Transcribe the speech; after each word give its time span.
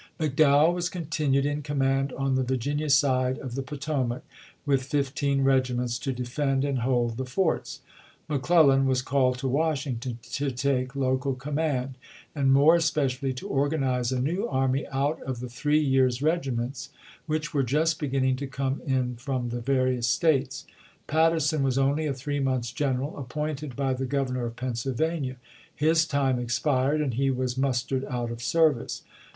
McDowell 0.19 0.73
was 0.73 0.89
continued 0.89 1.45
in 1.45 1.61
command 1.61 2.11
on 2.13 2.33
the 2.33 2.41
Vir 2.41 2.55
ginia 2.57 2.89
side 2.89 3.37
of 3.37 3.53
the 3.53 3.61
Potomac, 3.61 4.23
with 4.65 4.81
fifteen 4.81 5.41
regiments 5.43 5.99
to 5.99 6.11
defend 6.11 6.65
and 6.65 6.79
hold 6.79 7.17
the 7.17 7.23
forts. 7.25 7.81
McClellan 8.27 8.87
was 8.87 9.03
called 9.03 9.37
to 9.37 9.47
Washington 9.47 10.17
to 10.23 10.49
take 10.49 10.95
local 10.95 11.35
command, 11.35 11.99
and 12.33 12.51
more 12.51 12.73
especially 12.77 13.31
to 13.33 13.47
organize 13.47 14.11
a 14.11 14.19
new 14.19 14.47
army 14.47 14.87
out 14.87 15.21
of 15.21 15.39
the 15.39 15.47
three 15.47 15.79
years' 15.79 16.19
regiments 16.19 16.89
which 17.27 17.53
were 17.53 17.61
just 17.61 17.99
beginning 17.99 18.35
to 18.37 18.47
come 18.47 18.81
in 18.83 19.15
from 19.17 19.49
the 19.49 19.61
various 19.61 20.07
States. 20.07 20.65
Patterson 21.05 21.61
was 21.61 21.77
only 21.77 22.07
a 22.07 22.13
three 22.15 22.39
months' 22.39 22.71
general, 22.73 23.15
appointed 23.19 23.75
by 23.75 23.93
the 23.93 24.07
Governor 24.07 24.47
of 24.47 24.55
Pennsylvania; 24.55 25.35
his 25.75 26.07
time 26.07 26.39
expired, 26.39 27.01
and 27.01 27.13
he 27.13 27.29
was 27.29 27.55
mustered 27.55 28.03
out 28.05 28.31
of 28.31 28.41
service. 28.41 29.03